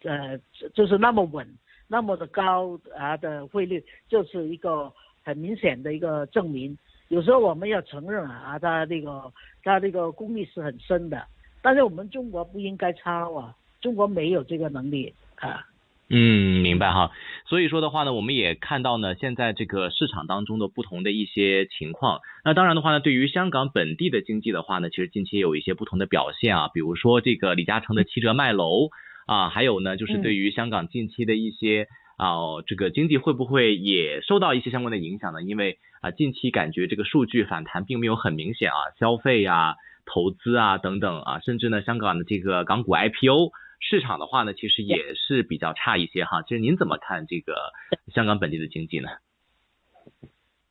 [0.04, 0.38] 呃，
[0.74, 1.48] 就是那么稳，
[1.88, 4.92] 那么的高啊的汇率，就是一个
[5.26, 6.78] 很明显的一个证明。
[7.10, 9.32] 有时候我们要承认啊，他这个
[9.64, 11.26] 他这个功力是很深的，
[11.62, 15.68] 但是我们中国不应该抄啊，中国没有这个能力啊。
[16.08, 17.12] 嗯，明白哈。
[17.48, 22.22] 所以说的话呢，我们也看到呢，现在这个市场当中的不同的一些情况。
[22.44, 28.90] 那当然的话呢，对于香港本地的经济的话呢，其实近期有一些不同的表现啊，比如说这个李嘉诚的七折卖楼
[29.26, 35.42] 啊，还有呢，就是对于香港近期的一些啊，这个经济会不会也受到一些相关的影响呢？
[35.44, 39.76] 因为啊，近期感觉这个数据反弹并没有很明显啊，消费啊、
[40.06, 43.52] 投资啊等等啊，甚至呢，香港的这个港股 IPO。
[43.82, 46.42] 市场的话呢，其实也是比较差一些哈。
[46.42, 47.72] 其实您怎么看这个
[48.14, 49.10] 香港本地的经济呢？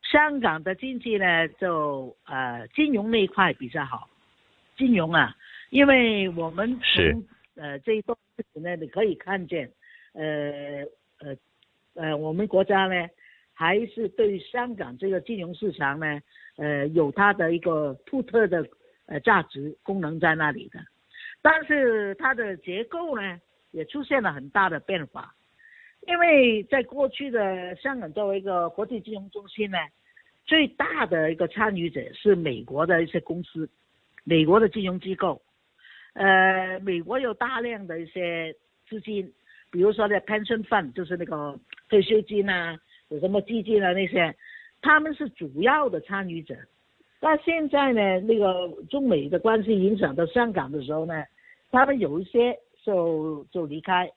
[0.02, 4.08] 香港的经济呢，就呃金融那一块比较好。
[4.76, 5.36] 金融啊，
[5.70, 7.22] 因为我们从
[7.54, 9.70] 呃这一段日子呢，你可以看见，
[10.14, 10.84] 呃
[11.20, 11.36] 呃
[11.94, 13.08] 呃，我们国家呢，
[13.52, 16.20] 还是对香港这个金融市场呢，
[16.56, 18.66] 呃有它的一个独特的
[19.06, 20.80] 呃价值功能在那里的。
[21.40, 25.34] 但是它的结构呢，也出现了很大的变化，
[26.06, 29.78] 因为在过去的香港作为一个国际金融中心呢，
[30.46, 33.68] 最大的一个参与者是美国的一些公司，
[34.24, 35.40] 美国的金融机构，
[36.14, 38.54] 呃，美国有大量的一些
[38.88, 39.30] 资金，
[39.74, 41.58] 比如说呢 pension fund 就是那个
[41.88, 44.32] 退休金啊，有什么基金啊那些，
[44.80, 46.54] 他们是主要的参与者。
[47.20, 51.24] 那现在呢，那个中美的关系影响到香港的时候呢？
[51.72, 54.08] 他们有一些就就离开，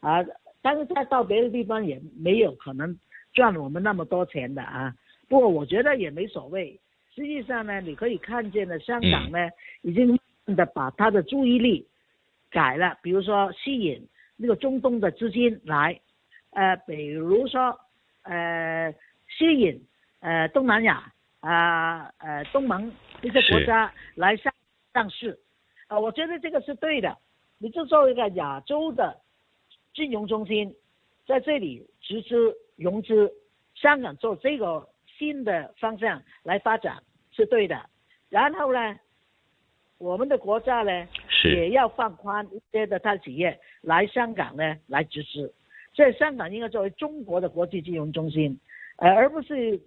[0.00, 0.22] 啊，
[0.60, 2.94] 但是再到别的地方也没有可能
[3.32, 4.94] 赚我们那么多钱的啊。
[5.30, 6.78] 不过我觉得也没所谓。
[7.14, 9.48] 实际上呢，你可以看见呢香港呢，
[9.80, 10.18] 已经
[10.54, 11.86] 的把他的注意力
[12.50, 16.00] 改了，比如说吸引那个中东的资金来，
[16.50, 17.78] 呃，比如说
[18.22, 18.94] 呃，
[19.28, 19.80] 吸引
[20.20, 24.52] 呃东南亚啊呃东盟这些国家来上
[24.92, 25.38] 上市。
[25.88, 27.16] 啊，我觉得这个是对的。
[27.58, 29.16] 你就作为一个亚洲的
[29.94, 30.74] 金融中心，
[31.26, 33.32] 在这里集资融资，
[33.74, 37.88] 香港做这个新的方向来发展是对的。
[38.28, 38.98] 然后呢，
[39.98, 41.08] 我们的国家呢
[41.44, 45.52] 也要放宽一些的大企业来香港呢来集资。
[45.94, 48.58] 所以香港应该作为中国的国际金融中心，
[48.96, 49.80] 呃，而不是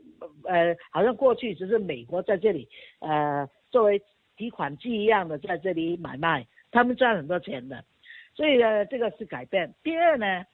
[0.45, 2.67] 呃，好像过去只是美国在这里
[2.99, 4.01] 呃作为。
[4.39, 7.83] 提款机一样的在这里买卖，他们赚很多钱的，
[8.33, 9.69] 所以呢，这个是改变。
[9.83, 10.45] 第二呢，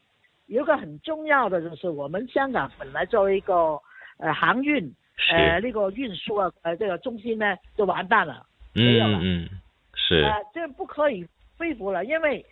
[0.47, 3.79] 有个很重要的就是我们香港本来作为一个
[4.17, 4.91] 呃航运
[5.31, 8.43] 呃那个运输啊呃这个中心呢，就完蛋了，
[8.73, 9.47] 没有了，嗯，
[9.93, 11.23] 是，呃，这不可以
[11.55, 12.43] 恢复了，因为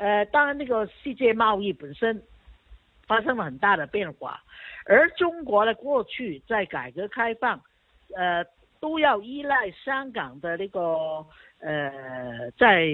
[0.00, 2.20] 呃，当然那个世界贸易本身
[3.06, 4.42] 发生了很大的变化，
[4.86, 7.60] 而中国呢，过去在改革开放，
[8.16, 8.44] 呃。
[8.82, 10.80] 都要依赖香港的那个
[11.60, 12.86] 呃，在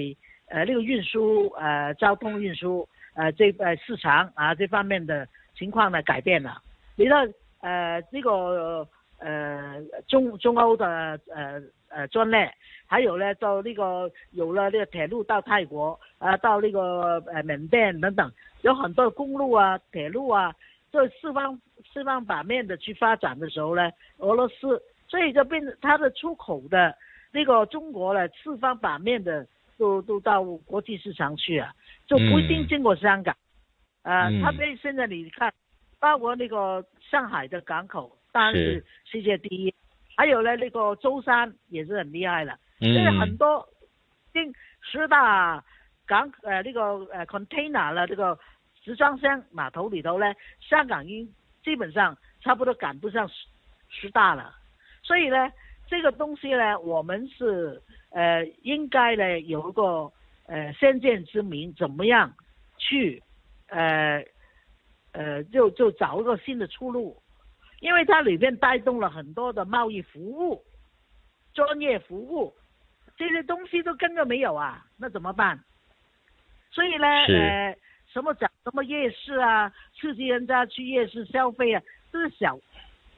[0.49, 5.25] 呃那个运输呃交通运输呃这呃市场啊这方面的
[5.57, 6.61] 情况呢改变了。
[6.97, 8.85] 你看呃这个
[9.21, 12.53] 呃中中欧的呃呃专列，
[12.87, 20.55] 还有呢到那个有了那个铁路到泰国啊到那个呃缅甸等等，有很多公路啊铁路啊，
[20.91, 21.61] 这四方
[21.93, 24.83] 四方八面的去发展的时候呢，俄罗斯。
[25.09, 26.93] 所以就变成它的出口的
[27.31, 29.47] 那个中国呢，四方八面的
[29.79, 31.73] 都都到国际市场去啊，
[32.09, 33.33] 就不一定经过香港，
[34.03, 35.55] 啊，它被现在你看，
[36.01, 38.85] 包括那个上海的港口当然是。
[39.05, 39.73] 世界第一，
[40.17, 43.69] 还有呢那个舟山也是很厉害的，所以很多，
[44.33, 45.63] 进十大
[46.07, 46.81] 港呃那个
[47.13, 48.39] 呃 container 了这个
[48.83, 53.35] 集装箱码头里头呢，香港已经基本上差不多赶不上十
[53.89, 54.55] 十大了。
[55.03, 55.53] 所以呢，
[55.87, 60.11] 这个东西呢，我们是呃应该呢有一个
[60.47, 62.33] 呃先见之明，怎么样
[62.79, 63.23] 去
[63.69, 64.25] 呃
[65.13, 67.21] 呃就就找一个新的出路，
[67.81, 70.63] 因为它里面带动了很多的贸易服务、
[71.55, 72.55] 专业服务
[73.17, 75.59] 这些东西都跟着没有啊，那怎么办？
[76.71, 77.77] 所以呢，呃，
[78.13, 82.59] 什么讲什么夜市啊，刺激人家去夜市消费啊，都是小，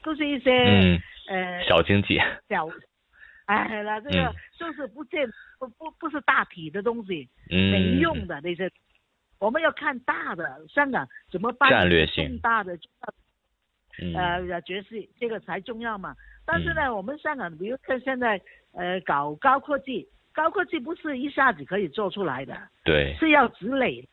[0.02, 0.98] 都是一些、嗯，
[1.28, 2.68] 呃小经济，小，
[3.46, 4.34] 哎，那这个嗯。
[4.58, 5.24] 就是不见
[5.60, 8.68] 不不不是大体的东西，嗯，没用的那些，
[9.38, 11.70] 我们要看大的，香港怎么办？
[11.70, 12.26] 战略性。
[12.28, 12.76] 重大的
[14.00, 16.14] 嗯，呃爵士，这个才重要嘛。
[16.46, 18.40] 但是呢，我们香港比如看现在
[18.72, 24.08] 呃搞高科技，高科技不是一下子可以做出来的，对，是要积累，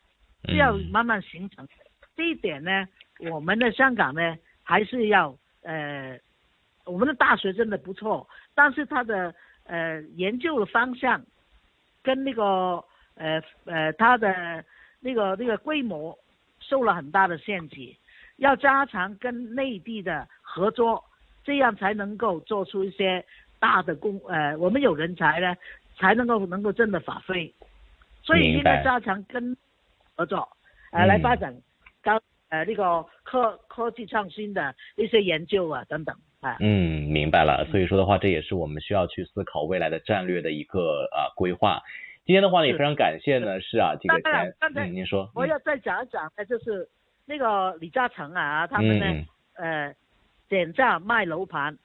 [0.49, 1.67] 是要嗯慢慢形成。
[2.15, 2.88] 这一点呢，
[3.31, 6.19] 我们的香港呢还是要呃，
[6.86, 9.33] 我们的大学真的不错，但是它的
[9.65, 11.23] 呃研究的方向
[12.03, 12.83] 跟那个
[13.15, 14.63] 呃呃它的
[14.99, 16.17] 那个那个规模
[16.59, 17.95] 受了很大的限制，
[18.38, 21.03] 要加强跟内地的合作，
[21.43, 23.23] 这样才能够做出一些
[23.59, 25.55] 大的工呃，我们有人才呢，
[25.97, 27.53] 才能够能够真的发挥，
[28.21, 29.55] 所以应该加强跟
[30.15, 30.47] 合作，
[30.91, 31.55] 呃，嗯来发展
[32.03, 32.19] 高
[32.49, 36.57] 呃那个科科技创新的一些研究啊等等啊。
[36.59, 37.65] 嗯，明白了。
[37.71, 41.81] 所以说的话，这也是我们需要去思考未来的战略的一个呃规划。
[42.25, 46.88] 今天的话呢，也非常感谢呢，是啊，这个您说，嗯我要再讲一讲呢，就是
[47.26, 49.05] 那个李嘉诚啊，他们呢，
[49.55, 49.95] 嗯呃，
[50.49, 51.78] 减价卖楼盘，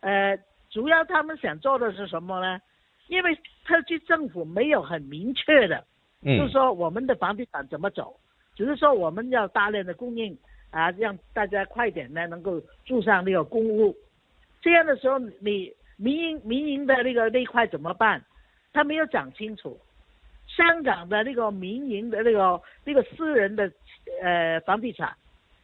[0.00, 0.38] 呃，
[0.70, 2.60] 主要他们想做的是什么呢？
[3.08, 3.34] 因为
[3.64, 5.84] 特区政府没有很明确的，
[6.22, 8.18] 嗯，就是说我们的房地产怎么走，
[8.54, 10.36] 只是说我们要大量的供应
[10.70, 13.94] 啊，让大家快点呢能够住上那个公屋。
[14.60, 18.22] 这样的时候，你民营民营的那个那块怎么办？
[18.72, 19.78] 他没有讲清楚。
[20.46, 23.70] 香港的那个民营的那个那个私人的
[24.22, 25.14] 呃房地产，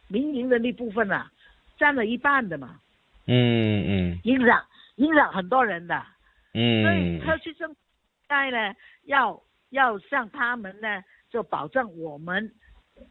[0.07, 1.31] 民营的那部分啊，
[1.77, 2.79] 占了一半的嘛，
[3.27, 4.63] 嗯嗯影响
[4.95, 6.03] 影响很多人的。
[6.53, 8.75] 嗯所以嗯特区政府应该呢，
[9.05, 12.51] 要要向他们呢，就保证我们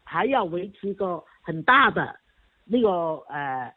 [0.04, 2.14] 还要维持一个很大的
[2.64, 2.88] 那个
[3.28, 3.74] 呃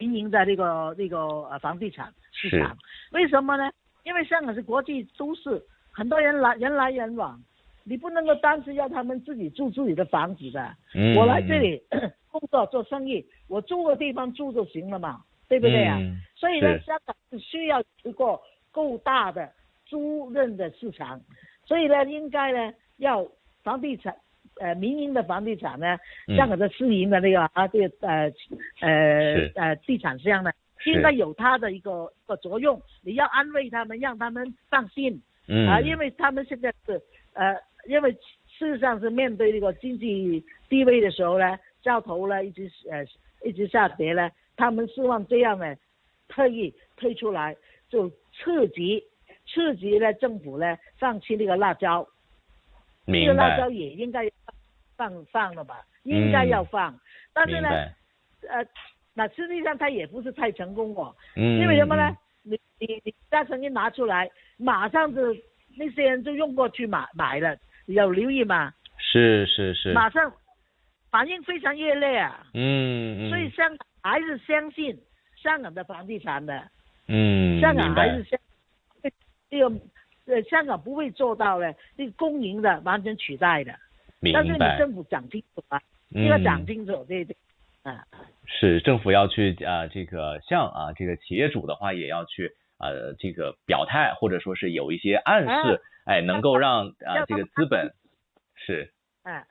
[0.00, 1.18] 民营的那个那个
[1.50, 2.74] 呃房地产市场。
[3.10, 3.70] 为什么呢？
[4.04, 5.62] 因为香港是国际都市，
[5.92, 7.40] 很多人来人来人往，
[7.84, 10.74] 你不能够单是要他们自己住自己的房子的。
[10.94, 11.80] 嗯，我来这里
[12.30, 15.98] 工作做生意，我租个地方住就行了嘛，对不对啊？
[16.00, 18.40] 嗯所以呢，香港是需要一个
[18.72, 19.48] 够大的
[19.86, 21.20] 租赁的市场，
[21.64, 23.24] 所以呢，应该呢要
[23.62, 24.16] 房地产，
[24.60, 26.36] 呃，民营的房地产呢，嗯。
[26.36, 28.32] 香港的私营的那个啊，这个呃
[28.80, 30.92] 呃呃地产商呢，是。
[30.92, 35.68] 应该有它的一个一个作用，你要安慰他们，让他们放心嗯。
[35.68, 37.00] 啊，因为他们现在是
[37.34, 38.18] 呃，因为事
[38.58, 43.04] 实上是面对这个经济低位的时候呢，交头呢一直呃
[43.42, 45.74] 一直下跌呢，他们希望这样呢，
[46.28, 47.56] 特意推出来
[47.88, 49.02] 就刺激
[49.46, 52.06] 刺激呢政府呢放弃那个辣椒，
[53.06, 54.30] 这个辣椒，也应该
[54.96, 56.96] 放放了吧，应该要放，
[57.32, 57.68] 但是呢，
[58.48, 58.64] 呃，
[59.14, 62.08] 那实际上它也不是太成功哦，嗯，因为什么呢？
[62.08, 62.16] 嗯？？
[62.44, 64.28] 你你你大成一拿出来，
[64.62, 65.34] 马上就
[65.76, 67.56] 那些人就用过去买买了，
[67.86, 68.72] 有留意吗？
[68.98, 70.32] 是是是，马上
[71.10, 72.46] 反应非常热烈啊！
[72.54, 74.96] 嗯嗯，所以香港还是相信
[75.36, 76.70] 香港的房地产的，
[77.08, 78.38] 嗯，香港还是相
[79.50, 79.66] 这个
[80.26, 83.74] 呃香港不会做到呢，这个公营的完全取代的，
[84.32, 87.36] 但是你，政府讲清楚啊，你要讲嗯清楚这点
[87.82, 88.06] 啊。
[88.46, 92.52] 是政府要去啊、这个像啊这个企业主的话也要去
[92.82, 97.94] 呃这个表态，或者说是有一些暗示，哎，能够让啊要这个资本
[98.56, 98.92] 是。
[99.22, 99.46] 哎，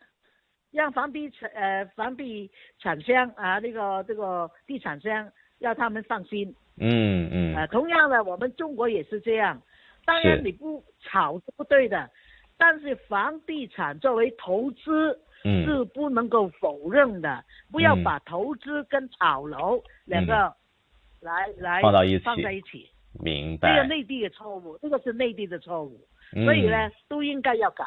[0.71, 6.53] 让房地产呃房地产商啊，那个这个地产商要他们放心。
[6.77, 7.55] 嗯嗯。
[7.55, 9.61] 呃，同样的，我们中国也是这样。
[10.05, 12.09] 当然你不炒是不对的，
[12.57, 15.65] 但是房地产作为投资嗯。
[15.65, 18.03] 是不能够否认的，不要嗯。
[18.03, 20.53] 把投资跟炒楼两个
[21.21, 25.99] 来来放到一起放在一起，明白，这个内地的错误，这个是内地的错误，
[26.35, 27.83] 嗯所以呢都应该要改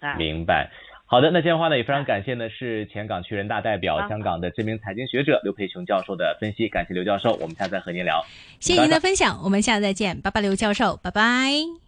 [0.00, 0.14] 啊。
[0.16, 0.70] 明白。
[1.10, 8.22] 好的，那今天的话呢，也非常感谢呢，是前港区人大代表、啊香港的知名财经学者刘培雄教授的分析，感谢刘教授，我们下次再和您聊。
[8.60, 11.87] 谢谢您的分享，我们下次再见，拜拜，刘教授，拜拜。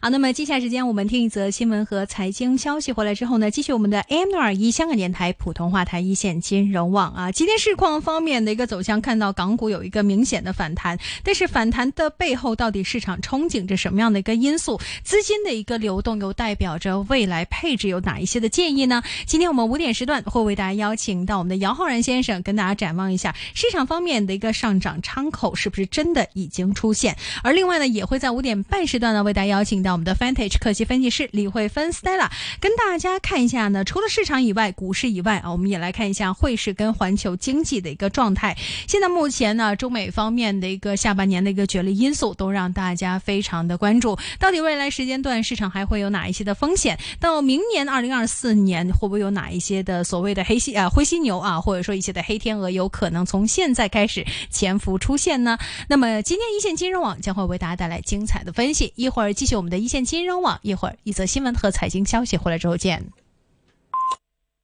[0.00, 7.30] 好，那么接下来时间我们听一则新闻和财经消息，回来之后呢，继续我们的 AM 六二一香港电台普通话台一线金融网啊。
[7.30, 14.80] 今天市况方面的一个走向，看到港股有一个明显的反弹，但是反弹的背后到底市场憧憬着什么样的一个因素？
[15.04, 19.02] 资金的一个流动又代表着未来配置有哪一些的建议呢？
[19.26, 29.49] 今天我们五点时段会为大家邀请到我们的姚浩然先生，跟大家展望一下市场方面的一个上涨窗口是不是真的已经出现，而另外呢，也会在五点半时段呢为大家。
[29.50, 32.30] 邀请到我们的 Vantage 科技分析师李慧芬 Stella，
[32.60, 38.56] 跟大家看一下呢，除了市场以外，股市以外啊，我们也来看一下汇市跟环球经济的一个状态。
[38.86, 44.16] 现在目前呢，中美方面的一个下半年的一个角力因素，都让大家非常的关注。
[44.38, 46.98] 到底未来时间段市场还会有哪一些的风险？
[47.18, 55.58] 到明年二零二四年会不会有哪一些的所谓的黑犀啊灰犀牛啊，或者说一些的黑天鹅有可能从现在开始潜伏出现呢？
[55.88, 58.92] 那么今天一线金融网将会为大家带来精彩的分析。
[58.94, 63.06] 一会儿继续我们的一线金融网，一会儿一则新闻和财经消息回来之后见。